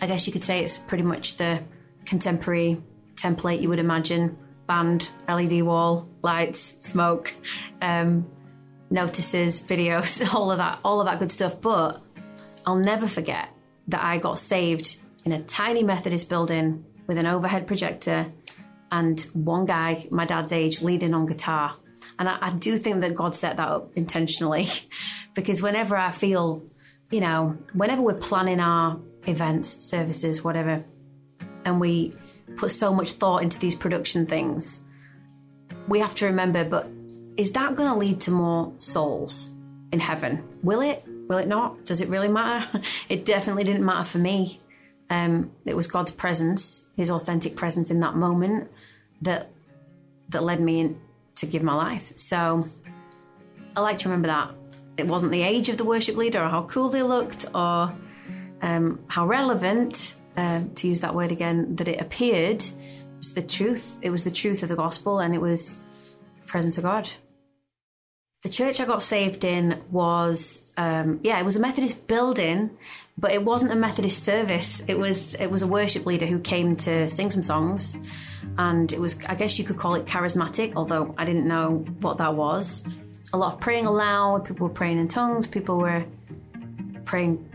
I 0.00 0.06
guess 0.06 0.26
you 0.26 0.32
could 0.32 0.44
say 0.44 0.62
it's 0.62 0.78
pretty 0.78 1.04
much 1.04 1.36
the 1.36 1.62
contemporary 2.04 2.82
template 3.16 3.60
you 3.60 3.68
would 3.68 3.78
imagine 3.78 4.38
band, 4.66 5.10
LED 5.28 5.62
wall, 5.62 6.08
lights, 6.22 6.74
smoke, 6.78 7.34
um, 7.82 8.26
notices, 8.90 9.60
videos, 9.60 10.26
all 10.34 10.50
of 10.50 10.58
that, 10.58 10.78
all 10.84 11.00
of 11.00 11.06
that 11.06 11.18
good 11.18 11.32
stuff. 11.32 11.60
But 11.60 12.00
I'll 12.66 12.76
never 12.76 13.06
forget 13.06 13.48
that 13.88 14.02
I 14.02 14.18
got 14.18 14.38
saved 14.38 14.98
in 15.24 15.32
a 15.32 15.42
tiny 15.42 15.82
Methodist 15.82 16.28
building 16.28 16.84
with 17.06 17.18
an 17.18 17.26
overhead 17.26 17.66
projector 17.66 18.26
and 18.94 19.20
one 19.32 19.66
guy, 19.66 20.06
my 20.12 20.24
dad's 20.24 20.52
age, 20.52 20.80
leading 20.80 21.14
on 21.14 21.26
guitar. 21.26 21.74
And 22.16 22.28
I, 22.28 22.38
I 22.40 22.50
do 22.50 22.78
think 22.78 23.00
that 23.00 23.16
God 23.16 23.34
set 23.34 23.56
that 23.56 23.68
up 23.68 23.90
intentionally 23.96 24.68
because 25.34 25.60
whenever 25.60 25.96
I 25.96 26.12
feel, 26.12 26.62
you 27.10 27.20
know, 27.20 27.58
whenever 27.72 28.02
we're 28.02 28.14
planning 28.14 28.60
our 28.60 29.00
events, 29.26 29.84
services, 29.84 30.44
whatever, 30.44 30.84
and 31.64 31.80
we 31.80 32.14
put 32.54 32.70
so 32.70 32.94
much 32.94 33.12
thought 33.12 33.42
into 33.42 33.58
these 33.58 33.74
production 33.74 34.26
things, 34.26 34.84
we 35.88 35.98
have 35.98 36.14
to 36.14 36.26
remember, 36.26 36.64
but 36.64 36.88
is 37.36 37.50
that 37.52 37.74
going 37.74 37.90
to 37.92 37.98
lead 37.98 38.20
to 38.20 38.30
more 38.30 38.72
souls 38.78 39.50
in 39.90 39.98
heaven? 39.98 40.44
Will 40.62 40.82
it? 40.82 41.04
Will 41.28 41.38
it 41.38 41.48
not? 41.48 41.84
Does 41.84 42.00
it 42.00 42.08
really 42.08 42.28
matter? 42.28 42.80
It 43.08 43.24
definitely 43.24 43.64
didn't 43.64 43.84
matter 43.84 44.04
for 44.04 44.18
me. 44.18 44.60
Um, 45.10 45.52
it 45.64 45.76
was 45.76 45.86
God's 45.86 46.10
presence, 46.10 46.88
His 46.96 47.10
authentic 47.10 47.56
presence 47.56 47.90
in 47.90 48.00
that 48.00 48.14
moment, 48.14 48.70
that 49.22 49.50
that 50.30 50.42
led 50.42 50.60
me 50.60 50.80
in, 50.80 51.00
to 51.36 51.46
give 51.46 51.62
my 51.62 51.74
life. 51.74 52.12
So 52.16 52.68
I 53.76 53.80
like 53.80 53.98
to 53.98 54.08
remember 54.08 54.28
that 54.28 54.50
it 54.96 55.06
wasn't 55.06 55.32
the 55.32 55.42
age 55.42 55.68
of 55.68 55.76
the 55.76 55.84
worship 55.84 56.16
leader 56.16 56.42
or 56.42 56.48
how 56.48 56.62
cool 56.64 56.88
they 56.88 57.02
looked 57.02 57.46
or 57.54 57.94
um, 58.62 59.00
how 59.08 59.26
relevant, 59.26 60.14
uh, 60.36 60.62
to 60.76 60.88
use 60.88 61.00
that 61.00 61.14
word 61.14 61.30
again, 61.32 61.76
that 61.76 61.88
it 61.88 62.00
appeared. 62.00 62.62
It 62.62 63.16
was 63.18 63.34
the 63.34 63.42
truth. 63.42 63.98
It 64.02 64.10
was 64.10 64.24
the 64.24 64.30
truth 64.30 64.62
of 64.62 64.68
the 64.68 64.76
gospel, 64.76 65.18
and 65.18 65.34
it 65.34 65.40
was 65.40 65.76
the 66.40 66.46
presence 66.46 66.78
of 66.78 66.84
God. 66.84 67.08
The 68.44 68.50
church 68.50 68.78
I 68.78 68.84
got 68.84 69.02
saved 69.02 69.42
in 69.42 69.82
was, 69.90 70.62
um, 70.76 71.20
yeah, 71.22 71.40
it 71.40 71.46
was 71.46 71.56
a 71.56 71.60
Methodist 71.60 72.06
building, 72.06 72.76
but 73.16 73.32
it 73.32 73.42
wasn't 73.42 73.72
a 73.72 73.74
Methodist 73.74 74.22
service. 74.22 74.82
It 74.86 74.98
was 74.98 75.32
it 75.36 75.46
was 75.50 75.62
a 75.62 75.66
worship 75.66 76.04
leader 76.04 76.26
who 76.26 76.38
came 76.38 76.76
to 76.76 77.08
sing 77.08 77.30
some 77.30 77.42
songs, 77.42 77.96
and 78.58 78.92
it 78.92 79.00
was, 79.00 79.18
I 79.26 79.34
guess 79.34 79.58
you 79.58 79.64
could 79.64 79.78
call 79.78 79.94
it 79.94 80.04
charismatic, 80.04 80.74
although 80.76 81.14
I 81.16 81.24
didn't 81.24 81.48
know 81.48 81.86
what 82.02 82.18
that 82.18 82.34
was. 82.34 82.84
A 83.32 83.38
lot 83.38 83.54
of 83.54 83.60
praying 83.60 83.86
aloud. 83.86 84.44
People 84.44 84.68
were 84.68 84.74
praying 84.74 84.98
in 84.98 85.08
tongues. 85.08 85.46
People 85.46 85.78
were 85.78 86.04
praying 87.06 87.48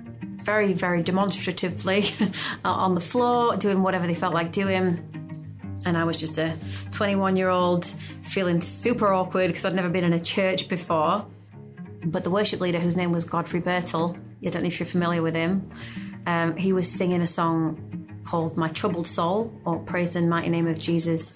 very, 0.44 0.74
very 0.74 1.04
demonstratively 1.04 2.06
on 2.66 2.96
the 2.96 3.02
floor, 3.02 3.56
doing 3.58 3.84
whatever 3.84 4.08
they 4.08 4.16
felt 4.16 4.34
like 4.34 4.52
doing. 4.52 5.19
And 5.86 5.98
I 5.98 6.04
was 6.04 6.18
just 6.18 6.38
a 6.38 6.58
21 6.92 7.38
year 7.38 7.50
old 7.50 7.86
feeling 7.86 8.62
super 8.62 9.14
awkward 9.14 9.48
because 9.48 9.66
I'd 9.66 9.76
never 9.76 9.90
been 9.90 10.04
in 10.04 10.14
a 10.14 10.20
church 10.20 10.68
before. 10.68 11.26
But 12.04 12.24
the 12.24 12.30
worship 12.30 12.62
leader, 12.62 12.80
whose 12.80 12.96
name 12.96 13.12
was 13.12 13.24
Godfrey 13.24 13.62
Birtill, 13.62 14.18
I 14.46 14.50
don't 14.50 14.64
know 14.64 14.68
if 14.68 14.80
you're 14.80 14.88
familiar 14.88 15.22
with 15.22 15.36
him, 15.36 15.70
um, 16.26 16.56
he 16.56 16.74
was 16.74 16.90
singing 16.90 17.22
a 17.22 17.28
song 17.28 18.22
called 18.24 18.58
My 18.58 18.70
Troubled 18.70 19.08
Soul 19.08 19.54
or 19.66 19.80
Praise 19.80 20.14
the 20.14 20.22
Mighty 20.22 20.50
Name 20.50 20.68
of 20.68 20.80
Jesus. 20.80 21.36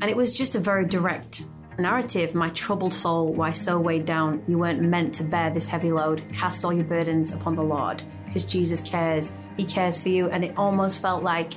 And 0.00 0.04
it 0.04 0.16
was 0.16 0.34
just 0.34 0.54
a 0.54 0.60
very 0.60 0.84
direct 0.84 1.44
narrative 1.78 2.34
My 2.34 2.50
troubled 2.50 2.94
soul, 2.94 3.32
why 3.32 3.52
so 3.52 3.78
weighed 3.78 4.06
down? 4.06 4.42
You 4.46 4.58
weren't 4.58 4.80
meant 4.80 5.14
to 5.16 5.24
bear 5.24 5.50
this 5.50 5.66
heavy 5.66 5.92
load. 5.92 6.24
Cast 6.32 6.64
all 6.64 6.72
your 6.72 6.84
burdens 6.84 7.32
upon 7.32 7.54
the 7.56 7.62
Lord 7.62 8.02
because 8.26 8.44
Jesus 8.44 8.80
cares. 8.80 9.32
He 9.56 9.64
cares 9.64 9.98
for 9.98 10.08
you. 10.08 10.28
And 10.30 10.44
it 10.44 10.56
almost 10.56 11.02
felt 11.02 11.22
like, 11.22 11.52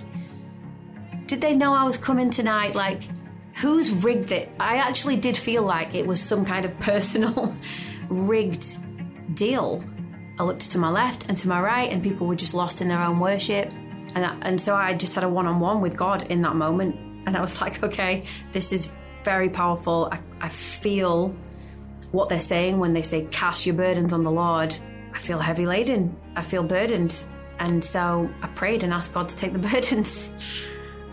did 1.28 1.42
they 1.42 1.56
know 1.56 1.74
I 1.74 1.84
was 1.84 1.98
coming 1.98 2.32
tonight? 2.32 2.74
Like, 2.74 3.02
who's 3.56 3.92
rigged 3.92 4.32
it? 4.32 4.50
I 4.60 4.78
actually 4.78 5.18
did 5.18 5.38
feel 5.38 5.62
like 5.62 5.94
it 5.94 6.08
was 6.08 6.22
some 6.22 6.46
kind 6.46 6.66
of 6.66 6.78
personal 6.80 7.56
rigged 8.10 8.66
deal. 9.36 9.84
I 10.40 10.44
looked 10.44 10.72
to 10.72 10.78
my 10.78 10.90
left 10.90 11.28
and 11.28 11.38
to 11.40 11.48
my 11.48 11.62
right, 11.62 11.92
and 11.92 12.02
people 12.02 12.28
were 12.28 12.36
just 12.36 12.54
lost 12.54 12.82
in 12.82 12.88
their 12.88 13.02
own 13.02 13.20
worship. 13.20 13.72
And, 14.16 14.26
I, 14.26 14.38
and 14.42 14.60
so 14.60 14.76
I 14.76 14.94
just 14.94 15.16
had 15.16 15.24
a 15.24 15.30
one 15.30 15.48
on 15.48 15.60
one 15.60 15.82
with 15.82 15.98
God 15.98 16.24
in 16.32 16.42
that 16.44 16.56
moment. 16.56 16.96
And 17.28 17.36
I 17.36 17.42
was 17.42 17.60
like, 17.62 17.84
okay, 17.84 18.26
this 18.54 18.72
is 18.72 18.90
very 19.24 19.50
powerful. 19.50 20.10
I, 20.12 20.20
I 20.40 20.50
feel 20.50 21.36
what 22.12 22.30
they're 22.30 22.40
saying 22.40 22.80
when 22.80 22.94
they 22.94 23.02
say, 23.02 23.28
cast 23.32 23.66
your 23.66 23.76
burdens 23.76 24.14
on 24.14 24.22
the 24.22 24.32
Lord. 24.32 24.78
I 25.14 25.20
feel 25.20 25.40
heavy 25.40 25.66
laden. 25.66 26.16
I 26.36 26.42
feel 26.42 26.64
burdened. 26.64 27.26
And 27.60 27.84
so 27.84 28.30
I 28.42 28.48
prayed 28.48 28.84
and 28.84 28.94
asked 28.94 29.14
God 29.14 29.28
to 29.30 29.36
take 29.36 29.52
the 29.52 29.60
burdens. 29.70 30.32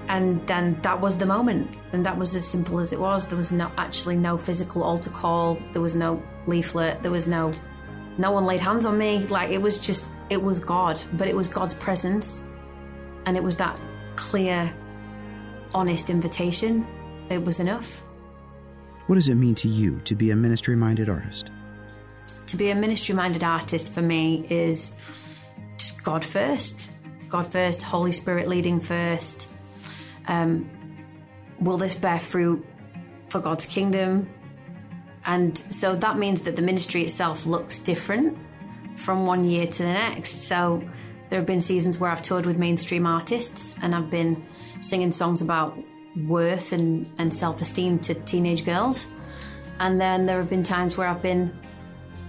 And 0.09 0.47
then 0.47 0.79
that 0.83 1.01
was 1.01 1.17
the 1.19 1.27
moment. 1.27 1.71
And 1.93 2.05
that 2.05 2.17
was 2.17 2.35
as 2.35 2.47
simple 2.47 2.79
as 2.79 2.93
it 2.93 3.01
was. 3.01 3.29
There 3.29 3.39
was 3.39 3.53
no 3.53 3.71
actually 3.79 4.17
no 4.17 4.37
physical 4.37 4.83
altar 4.83 5.11
call. 5.11 5.59
There 5.73 5.83
was 5.83 5.95
no 5.95 6.23
leaflet. 6.47 7.03
There 7.03 7.11
was 7.11 7.27
no 7.27 7.53
no 8.17 8.31
one 8.31 8.45
laid 8.45 8.61
hands 8.61 8.87
on 8.87 8.99
me. 8.99 9.19
Like 9.27 9.51
it 9.51 9.61
was 9.61 9.79
just 9.79 10.11
it 10.31 10.43
was 10.43 10.61
God. 10.61 11.03
But 11.15 11.29
it 11.29 11.37
was 11.37 11.49
God's 11.49 11.75
presence. 11.75 12.47
And 13.27 13.37
it 13.37 13.43
was 13.43 13.57
that 13.57 13.79
clear, 14.17 14.73
honest 15.75 16.11
invitation. 16.11 16.87
It 17.31 17.43
was 17.43 17.61
enough. 17.61 18.03
What 19.07 19.17
does 19.17 19.29
it 19.29 19.35
mean 19.35 19.55
to 19.57 19.69
you 19.69 20.01
to 20.01 20.15
be 20.15 20.31
a 20.31 20.37
ministry 20.37 20.77
minded 20.77 21.09
artist? 21.09 21.51
To 22.47 22.57
be 22.57 22.71
a 22.71 22.75
ministry 22.75 23.15
minded 23.15 23.43
artist 23.43 23.93
for 23.93 24.03
me 24.03 24.47
is 24.49 24.93
just 25.77 26.03
God 26.03 26.25
first. 26.25 26.91
God 27.29 27.51
first, 27.51 27.83
Holy 27.83 28.13
Spirit 28.13 28.49
leading 28.49 28.81
first. 28.81 29.54
Um, 30.27 30.71
will 31.61 31.77
this 31.77 31.95
bear 31.95 32.19
fruit 32.19 32.65
for 33.29 33.41
God's 33.41 33.67
kingdom? 33.67 34.29
And 35.27 35.57
so 35.57 35.97
that 35.97 36.19
means 36.19 36.43
that 36.43 36.57
the 36.57 36.63
ministry 36.63 37.03
itself 37.03 37.47
looks 37.47 37.79
different 37.79 38.37
from 38.97 39.27
one 39.27 39.45
year 39.45 39.67
to 39.67 39.83
the 39.83 39.93
next. 39.93 40.45
So 40.45 40.83
there 41.29 41.39
have 41.39 41.47
been 41.47 41.61
seasons 41.61 41.99
where 41.99 42.11
I've 42.11 42.23
toured 42.23 42.47
with 42.47 42.59
mainstream 42.59 43.07
artists 43.07 43.75
and 43.81 43.95
I've 43.95 44.11
been 44.11 44.45
singing 44.81 45.13
songs 45.13 45.41
about 45.41 45.77
worth 46.27 46.73
and, 46.73 47.11
and 47.19 47.33
self 47.33 47.61
esteem 47.61 47.99
to 48.01 48.15
teenage 48.15 48.65
girls. 48.65 49.07
And 49.81 50.01
then 50.01 50.27
there 50.27 50.39
have 50.39 50.51
been 50.51 50.63
times 50.63 50.97
where 50.97 51.09
I've 51.09 51.23
been 51.23 51.59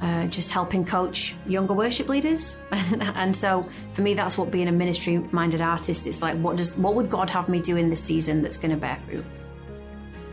uh, 0.01 0.27
just 0.27 0.51
helping 0.51 0.85
coach 0.85 1.35
younger 1.45 1.73
worship 1.73 2.09
leaders. 2.09 2.57
and, 2.71 3.01
and 3.15 3.35
so 3.35 3.67
for 3.93 4.01
me, 4.01 4.13
that's 4.13 4.37
what 4.37 4.51
being 4.51 4.67
a 4.67 4.71
ministry 4.71 5.17
minded 5.31 5.61
artist 5.61 6.07
is 6.07 6.21
like. 6.21 6.37
What 6.37 6.57
does 6.57 6.75
what 6.77 6.95
would 6.95 7.09
God 7.09 7.29
have 7.29 7.49
me 7.49 7.59
do 7.59 7.77
in 7.77 7.89
this 7.89 8.03
season 8.03 8.41
that's 8.41 8.57
going 8.57 8.71
to 8.71 8.77
bear 8.77 8.97
fruit? 8.97 9.25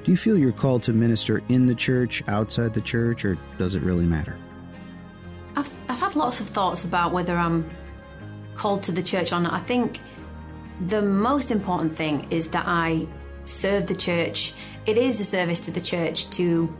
Do 0.04 0.10
you 0.10 0.16
feel 0.16 0.36
you're 0.36 0.50
called 0.50 0.82
to 0.84 0.92
minister 0.92 1.42
in 1.48 1.66
the 1.66 1.76
church, 1.76 2.24
outside 2.26 2.74
the 2.74 2.80
church, 2.80 3.24
or 3.24 3.38
does 3.56 3.76
it 3.76 3.82
really 3.82 4.04
matter? 4.04 4.36
I've, 5.54 5.72
I've 5.88 5.98
had 5.98 6.16
lots 6.16 6.40
of 6.40 6.48
thoughts 6.48 6.84
about 6.84 7.12
whether 7.12 7.36
I'm 7.36 7.70
called 8.54 8.82
to 8.84 8.92
the 8.92 9.02
church 9.02 9.32
or 9.32 9.40
not. 9.40 9.52
I 9.52 9.60
think 9.60 10.00
the 10.88 11.02
most 11.02 11.52
important 11.52 11.96
thing 11.96 12.26
is 12.30 12.48
that 12.48 12.64
I 12.66 13.06
serve 13.44 13.86
the 13.86 13.94
church. 13.94 14.54
It 14.86 14.98
is 14.98 15.20
a 15.20 15.24
service 15.24 15.60
to 15.60 15.70
the 15.70 15.80
church 15.80 16.28
to 16.30 16.74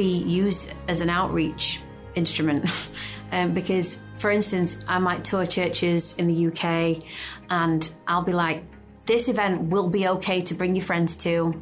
be 0.00 0.16
used 0.24 0.72
as 0.88 1.02
an 1.02 1.10
outreach 1.10 1.82
instrument. 2.14 2.64
um, 3.32 3.52
because, 3.52 3.98
for 4.14 4.30
instance, 4.30 4.78
I 4.88 4.98
might 4.98 5.24
tour 5.24 5.44
churches 5.44 6.14
in 6.16 6.26
the 6.26 6.46
UK 6.46 7.04
and 7.50 7.90
I'll 8.08 8.22
be 8.22 8.32
like, 8.32 8.64
this 9.04 9.28
event 9.28 9.64
will 9.64 9.90
be 9.90 10.08
okay 10.08 10.40
to 10.40 10.54
bring 10.54 10.74
your 10.74 10.84
friends 10.86 11.16
to. 11.16 11.54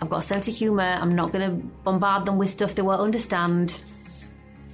I've 0.00 0.10
got 0.10 0.18
a 0.18 0.22
sense 0.22 0.48
of 0.48 0.54
humour. 0.56 0.98
I'm 1.02 1.14
not 1.14 1.32
going 1.32 1.48
to 1.48 1.66
bombard 1.84 2.26
them 2.26 2.36
with 2.36 2.50
stuff 2.50 2.74
they 2.74 2.82
won't 2.82 3.00
understand. 3.00 3.80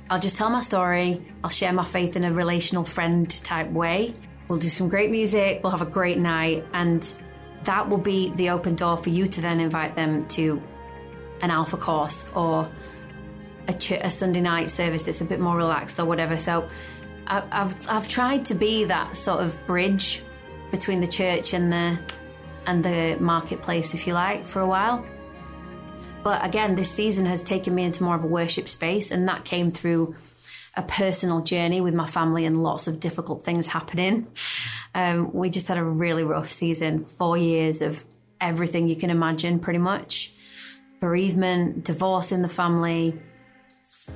I'll 0.09 0.21
just 0.21 0.37
tell 0.37 0.49
my 0.49 0.63
story. 0.63 1.23
I'll 1.45 1.51
share 1.51 1.75
my 1.75 1.85
faith 1.85 2.17
in 2.17 2.25
a 2.25 2.33
relational 2.33 2.85
friend 2.85 3.29
type 3.45 3.71
way. 3.71 4.15
We'll 4.49 4.59
do 4.59 4.71
some 4.71 4.89
great 4.89 5.11
music. 5.11 5.61
We'll 5.63 5.73
have 5.73 5.83
a 5.83 5.93
great 5.99 6.17
night. 6.17 6.65
And 6.73 7.03
that 7.65 7.87
will 7.91 7.99
be 7.99 8.33
the 8.37 8.49
open 8.49 8.77
door 8.77 8.97
for 8.97 9.11
you 9.11 9.29
to 9.29 9.43
then 9.43 9.61
invite 9.61 9.95
them 9.95 10.27
to 10.29 10.63
an 11.41 11.51
alpha 11.51 11.77
course 11.77 12.27
or 12.35 12.71
a, 13.69 13.75
ch- 13.75 13.93
a 13.93 14.11
Sunday 14.11 14.41
night 14.41 14.71
service 14.71 15.03
that's 15.03 15.21
a 15.21 15.25
bit 15.25 15.41
more 15.41 15.57
relaxed 15.57 15.99
or 16.01 16.05
whatever. 16.05 16.39
So 16.39 16.67
I- 17.27 17.45
I've, 17.51 17.89
I've 17.89 18.09
tried 18.09 18.45
to 18.47 18.55
be 18.55 18.85
that 18.85 19.17
sort 19.17 19.41
of 19.41 19.59
bridge 19.67 20.23
between 20.71 21.01
the 21.01 21.07
church 21.09 21.55
and 21.55 21.73
the 21.73 21.99
and 22.67 22.85
the 22.85 23.17
marketplace, 23.19 23.95
if 23.95 24.07
you 24.07 24.13
like, 24.13 24.47
for 24.47 24.61
a 24.61 24.67
while. 24.67 25.07
But 26.23 26.45
again, 26.45 26.75
this 26.75 26.91
season 26.91 27.25
has 27.25 27.41
taken 27.43 27.75
me 27.75 27.85
into 27.85 28.03
more 28.03 28.15
of 28.15 28.25
a 28.25 28.27
worship 28.27 28.69
space, 28.69 29.11
and 29.11 29.27
that 29.29 29.47
came 29.47 29.71
through 29.71 30.15
a 30.77 30.83
personal 30.83 31.41
journey 31.41 31.81
with 31.81 31.95
my 31.95 32.07
family 32.07 32.45
and 32.45 32.63
lots 32.63 32.87
of 32.87 33.01
difficult 33.01 33.43
things 33.43 33.69
happening. 33.69 34.27
Um, 34.95 35.33
we 35.33 35.49
just 35.49 35.67
had 35.67 35.79
a 35.79 35.83
really 35.83 36.25
rough 36.25 36.53
season, 36.53 37.07
four 37.07 37.39
years 37.39 37.81
of 37.81 38.05
everything 38.39 38.89
you 38.89 38.97
can 38.97 39.09
imagine, 39.09 39.61
pretty 39.61 39.79
much 39.79 40.35
bereavement, 41.01 41.85
divorce 41.85 42.33
in 42.33 42.43
the 42.43 42.49
family, 42.49 43.19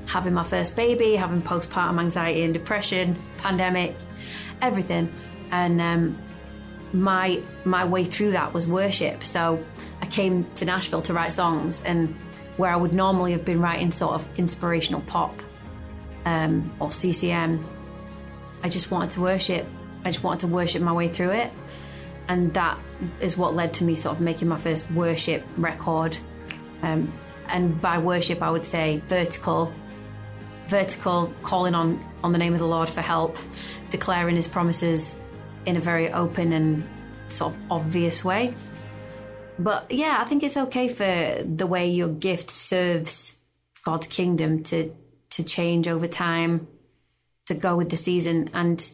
having 0.06 0.34
my 0.34 0.44
first 0.44 0.76
baby, 0.76 1.16
having 1.16 1.42
postpartum 1.42 2.00
anxiety 2.00 2.42
and 2.42 2.52
depression, 2.52 3.16
pandemic, 3.38 3.94
everything. 4.60 5.12
And 5.50 5.80
um, 5.80 6.18
my 6.92 7.42
my 7.64 7.84
way 7.84 8.04
through 8.04 8.32
that 8.32 8.52
was 8.52 8.66
worship. 8.66 9.24
So 9.24 9.64
I 10.00 10.06
came 10.06 10.44
to 10.54 10.64
Nashville 10.64 11.02
to 11.02 11.14
write 11.14 11.32
songs, 11.32 11.82
and 11.82 12.14
where 12.56 12.70
I 12.70 12.76
would 12.76 12.92
normally 12.92 13.32
have 13.32 13.44
been 13.44 13.60
writing 13.60 13.90
sort 13.92 14.14
of 14.14 14.28
inspirational 14.38 15.00
pop 15.02 15.42
um, 16.24 16.72
or 16.80 16.90
CCM, 16.90 17.64
I 18.62 18.68
just 18.68 18.90
wanted 18.90 19.10
to 19.10 19.20
worship. 19.20 19.66
I 20.04 20.10
just 20.10 20.22
wanted 20.22 20.40
to 20.40 20.46
worship 20.48 20.82
my 20.82 20.92
way 20.92 21.08
through 21.08 21.30
it, 21.30 21.52
and 22.28 22.52
that 22.54 22.78
is 23.20 23.36
what 23.36 23.54
led 23.54 23.74
to 23.74 23.84
me 23.84 23.96
sort 23.96 24.16
of 24.16 24.22
making 24.22 24.48
my 24.48 24.58
first 24.58 24.90
worship 24.90 25.44
record. 25.56 26.18
Um, 26.82 27.12
and 27.48 27.80
by 27.80 27.98
worship, 27.98 28.42
I 28.42 28.50
would 28.50 28.66
say 28.66 29.02
vertical, 29.06 29.72
vertical, 30.68 31.32
calling 31.42 31.74
on 31.74 32.04
on 32.24 32.32
the 32.32 32.38
name 32.38 32.52
of 32.52 32.58
the 32.58 32.66
Lord 32.66 32.88
for 32.88 33.00
help, 33.00 33.36
declaring 33.90 34.36
His 34.36 34.46
promises 34.46 35.14
in 35.66 35.76
a 35.76 35.80
very 35.80 36.12
open 36.12 36.52
and 36.52 36.88
sort 37.28 37.54
of 37.54 37.60
obvious 37.70 38.24
way. 38.24 38.54
But 39.58 39.90
yeah, 39.90 40.18
I 40.20 40.24
think 40.24 40.42
it's 40.42 40.56
okay 40.56 40.88
for 40.88 41.42
the 41.44 41.66
way 41.66 41.88
your 41.88 42.08
gift 42.08 42.50
serves 42.50 43.36
God's 43.84 44.06
kingdom 44.06 44.62
to 44.64 44.94
to 45.30 45.42
change 45.42 45.88
over 45.88 46.06
time, 46.06 46.66
to 47.46 47.54
go 47.54 47.76
with 47.76 47.88
the 47.88 47.96
season. 47.96 48.50
And 48.52 48.90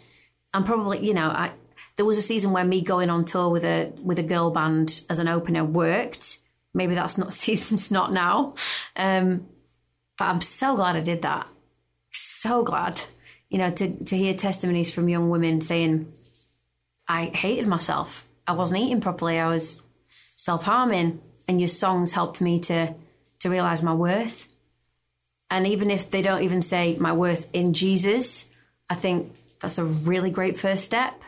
I'm 0.54 0.64
probably, 0.64 1.04
you 1.06 1.14
know, 1.14 1.28
I 1.28 1.52
there 1.96 2.06
was 2.06 2.18
a 2.18 2.22
season 2.22 2.52
where 2.52 2.64
me 2.64 2.80
going 2.80 3.10
on 3.10 3.24
tour 3.24 3.48
with 3.50 3.64
a 3.64 3.92
with 4.02 4.18
a 4.18 4.22
girl 4.22 4.50
band 4.50 5.02
as 5.10 5.18
an 5.18 5.28
opener 5.28 5.64
worked. 5.64 6.38
Maybe 6.78 6.94
that's 6.94 7.18
not 7.18 7.32
season's 7.44 7.90
not 7.90 8.12
now. 8.12 8.54
Um, 8.96 9.46
but 10.16 10.24
I'm 10.24 10.40
so 10.40 10.76
glad 10.76 10.96
I 10.96 11.00
did 11.00 11.22
that. 11.22 11.48
So 12.12 12.62
glad. 12.62 13.02
You 13.50 13.58
know, 13.58 13.70
to 13.70 14.04
to 14.04 14.16
hear 14.16 14.34
testimonies 14.34 14.90
from 14.90 15.08
young 15.08 15.28
women 15.28 15.60
saying, 15.60 16.12
I 17.06 17.26
hated 17.26 17.66
myself. 17.66 18.26
I 18.46 18.52
wasn't 18.52 18.80
eating 18.80 19.00
properly. 19.00 19.38
I 19.38 19.48
was 19.48 19.82
self 20.36 20.62
harming, 20.62 21.20
and 21.46 21.60
your 21.60 21.68
songs 21.68 22.12
helped 22.12 22.40
me 22.40 22.60
to 22.60 22.94
to 23.40 23.50
realize 23.50 23.82
my 23.82 23.94
worth. 23.94 24.48
And 25.50 25.66
even 25.66 25.90
if 25.90 26.10
they 26.10 26.22
don't 26.22 26.42
even 26.42 26.62
say 26.62 26.96
my 27.00 27.12
worth 27.12 27.48
in 27.52 27.72
Jesus, 27.72 28.46
I 28.88 28.94
think 28.94 29.32
that's 29.60 29.78
a 29.78 29.84
really 29.84 30.30
great 30.30 30.58
first 30.58 30.84
step 30.84 31.20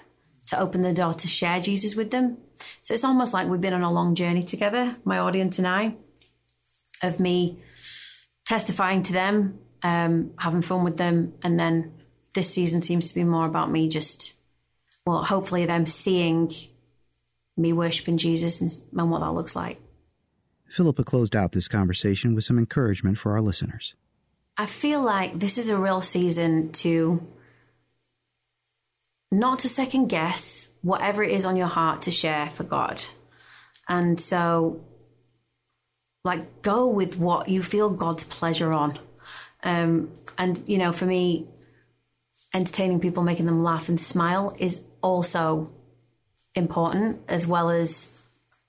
to 0.50 0.60
open 0.60 0.82
the 0.82 0.92
door 0.92 1.14
to 1.14 1.28
share 1.28 1.60
Jesus 1.60 1.96
with 1.96 2.10
them. 2.10 2.36
So 2.82 2.92
it's 2.92 3.04
almost 3.04 3.32
like 3.32 3.48
we've 3.48 3.60
been 3.60 3.72
on 3.72 3.82
a 3.82 3.92
long 3.92 4.14
journey 4.14 4.42
together, 4.42 4.96
my 5.04 5.18
audience 5.18 5.58
and 5.58 5.66
I, 5.66 5.94
of 7.02 7.18
me 7.18 7.62
testifying 8.44 9.02
to 9.04 9.12
them, 9.12 9.58
um, 9.82 10.32
having 10.36 10.62
fun 10.62 10.84
with 10.84 10.96
them, 10.96 11.34
and 11.42 11.58
then 11.58 11.92
this 12.34 12.52
season 12.52 12.82
seems 12.82 13.08
to 13.08 13.14
be 13.14 13.24
more 13.24 13.46
about 13.46 13.70
me 13.70 13.88
just 13.88 14.34
well, 15.06 15.24
hopefully 15.24 15.66
them 15.66 15.86
seeing 15.86 16.52
me 17.56 17.72
worshiping 17.72 18.18
Jesus 18.18 18.60
and, 18.60 18.70
and 18.96 19.10
what 19.10 19.20
that 19.20 19.32
looks 19.32 19.56
like. 19.56 19.80
Philippa 20.68 21.04
closed 21.04 21.34
out 21.34 21.52
this 21.52 21.68
conversation 21.68 22.34
with 22.34 22.44
some 22.44 22.58
encouragement 22.58 23.18
for 23.18 23.32
our 23.32 23.40
listeners. 23.40 23.94
I 24.56 24.66
feel 24.66 25.02
like 25.02 25.38
this 25.38 25.58
is 25.58 25.68
a 25.68 25.76
real 25.76 26.02
season 26.02 26.70
to 26.72 27.26
not 29.30 29.60
to 29.60 29.68
second 29.68 30.08
guess 30.08 30.68
whatever 30.82 31.22
it 31.22 31.30
is 31.30 31.44
on 31.44 31.56
your 31.56 31.68
heart 31.68 32.02
to 32.02 32.10
share 32.10 32.50
for 32.50 32.64
God. 32.64 33.02
And 33.88 34.20
so, 34.20 34.84
like, 36.24 36.62
go 36.62 36.88
with 36.88 37.18
what 37.18 37.48
you 37.48 37.62
feel 37.62 37.90
God's 37.90 38.24
pleasure 38.24 38.72
on. 38.72 38.98
Um, 39.62 40.10
and, 40.38 40.62
you 40.66 40.78
know, 40.78 40.92
for 40.92 41.06
me, 41.06 41.48
entertaining 42.54 43.00
people, 43.00 43.22
making 43.22 43.46
them 43.46 43.62
laugh 43.62 43.88
and 43.88 44.00
smile 44.00 44.54
is 44.58 44.82
also 45.02 45.70
important, 46.54 47.20
as 47.28 47.46
well 47.46 47.70
as 47.70 48.08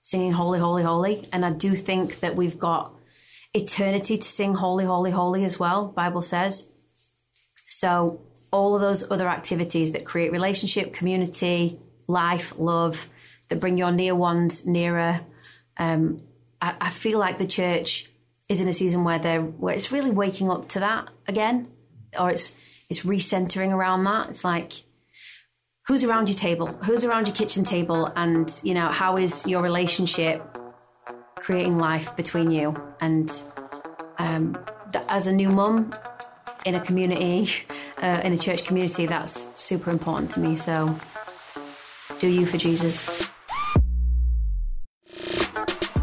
singing 0.02 0.34
Holy, 0.34 0.60
Holy, 0.60 0.84
Holy. 0.84 1.28
And 1.32 1.46
I 1.46 1.52
do 1.52 1.76
think 1.76 2.20
that 2.20 2.36
we've 2.36 2.60
got 2.60 2.94
eternity 3.54 4.18
to 4.18 4.28
sing 4.28 4.56
Holy, 4.56 4.86
Holy, 4.86 5.12
Holy 5.12 5.44
as 5.46 5.60
well, 5.60 5.88
Bible 5.88 6.22
says. 6.22 6.70
So 7.70 8.22
all 8.52 8.76
of 8.76 8.82
those 8.82 9.10
other 9.10 9.30
activities 9.30 9.94
that 9.94 10.06
create 10.06 10.32
relationship, 10.32 10.94
community, 10.94 11.80
life, 12.08 12.54
love, 12.58 13.10
that 13.50 13.60
bring 13.60 13.78
your 13.78 13.92
near 13.92 14.14
ones 14.14 14.66
nearer. 14.66 15.22
Um, 15.78 16.22
I, 16.62 16.76
I, 16.82 16.90
feel 16.90 17.18
like 17.18 17.38
the 17.38 17.48
church 17.48 18.10
is 18.50 18.60
in 18.60 18.68
a 18.68 18.74
season 18.74 19.04
where 19.04 19.20
they're 19.20 19.42
where 19.42 19.74
it's 19.74 19.92
really 19.92 20.12
waking 20.12 20.50
up 20.50 20.70
to 20.70 20.80
that 20.82 21.10
again, 21.28 21.68
or 22.20 22.30
it's 22.30 22.56
it's 22.90 23.02
recentering 23.06 23.74
around 23.74 24.04
that. 24.04 24.30
It's 24.30 24.44
like 24.44 24.74
who's 25.88 26.04
around 26.04 26.28
your 26.30 26.38
table, 26.38 26.68
who's 26.68 27.04
around 27.04 27.28
your 27.28 27.36
kitchen 27.36 27.64
table, 27.64 28.12
and 28.16 28.52
you 28.64 28.74
know 28.74 28.90
how 28.90 29.18
is 29.18 29.46
your 29.48 29.62
relationship 29.62 30.46
creating 31.36 31.78
life 31.78 32.16
between 32.16 32.52
you. 32.52 32.76
And 33.00 33.32
um, 34.20 34.58
as 35.08 35.28
a 35.28 35.32
new 35.32 35.50
mum 35.50 35.94
in 36.66 36.76
a 36.76 36.80
community, 36.80 37.50
uh, 38.02 38.22
in 38.24 38.34
a 38.34 38.38
church 38.38 38.66
community, 38.66 39.06
that's 39.06 39.50
super 39.56 39.90
important 39.90 40.32
to 40.32 40.40
me. 40.40 40.58
So, 40.58 40.96
do 42.20 42.28
you 42.28 42.46
for 42.46 42.58
Jesus. 42.58 43.30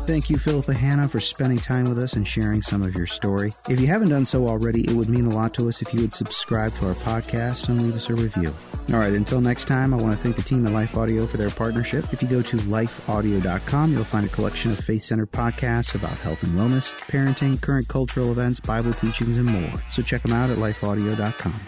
Thank 0.08 0.30
you, 0.30 0.38
Philippa 0.38 0.72
Hanna, 0.72 1.06
for 1.06 1.20
spending 1.20 1.58
time 1.58 1.84
with 1.84 1.98
us 1.98 2.14
and 2.14 2.26
sharing 2.26 2.62
some 2.62 2.80
of 2.80 2.94
your 2.94 3.06
story. 3.06 3.52
If 3.68 3.78
you 3.78 3.88
haven't 3.88 4.08
done 4.08 4.24
so 4.24 4.48
already, 4.48 4.80
it 4.84 4.92
would 4.92 5.10
mean 5.10 5.26
a 5.26 5.34
lot 5.34 5.52
to 5.52 5.68
us 5.68 5.82
if 5.82 5.92
you 5.92 6.00
would 6.00 6.14
subscribe 6.14 6.74
to 6.76 6.88
our 6.88 6.94
podcast 6.94 7.68
and 7.68 7.82
leave 7.82 7.94
us 7.94 8.08
a 8.08 8.14
review. 8.14 8.54
All 8.90 9.00
right, 9.00 9.12
until 9.12 9.42
next 9.42 9.66
time, 9.66 9.92
I 9.92 9.98
want 9.98 10.16
to 10.16 10.18
thank 10.18 10.36
the 10.36 10.42
team 10.42 10.66
at 10.66 10.72
Life 10.72 10.96
Audio 10.96 11.26
for 11.26 11.36
their 11.36 11.50
partnership. 11.50 12.10
If 12.10 12.22
you 12.22 12.28
go 12.28 12.40
to 12.40 12.56
lifeaudio.com, 12.56 13.92
you'll 13.92 14.04
find 14.04 14.24
a 14.24 14.30
collection 14.30 14.70
of 14.70 14.78
faith 14.78 15.02
centered 15.02 15.30
podcasts 15.30 15.94
about 15.94 16.16
health 16.20 16.42
and 16.42 16.58
wellness, 16.58 16.90
parenting, 17.00 17.60
current 17.60 17.88
cultural 17.88 18.32
events, 18.32 18.60
Bible 18.60 18.94
teachings, 18.94 19.36
and 19.36 19.44
more. 19.44 19.78
So 19.90 20.00
check 20.00 20.22
them 20.22 20.32
out 20.32 20.48
at 20.48 20.56
lifeaudio.com. 20.56 21.60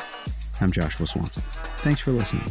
I'm 0.62 0.72
Joshua 0.72 1.06
Swanson. 1.06 1.42
Thanks 1.82 2.00
for 2.00 2.12
listening. 2.12 2.50